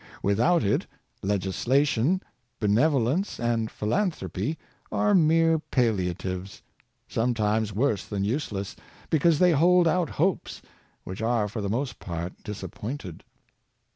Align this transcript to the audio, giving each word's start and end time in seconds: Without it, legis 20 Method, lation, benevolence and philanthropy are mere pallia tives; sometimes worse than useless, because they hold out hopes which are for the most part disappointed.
Without 0.23 0.63
it, 0.63 0.87
legis 1.21 1.65
20 1.65 1.79
Method, 1.79 1.87
lation, 1.87 2.21
benevolence 2.59 3.39
and 3.39 3.69
philanthropy 3.69 4.57
are 4.91 5.13
mere 5.13 5.59
pallia 5.59 6.15
tives; 6.15 6.63
sometimes 7.07 7.71
worse 7.71 8.03
than 8.05 8.23
useless, 8.23 8.75
because 9.11 9.37
they 9.37 9.51
hold 9.51 9.87
out 9.87 10.09
hopes 10.09 10.63
which 11.03 11.21
are 11.21 11.47
for 11.47 11.61
the 11.61 11.69
most 11.69 11.99
part 11.99 12.33
disappointed. 12.43 13.23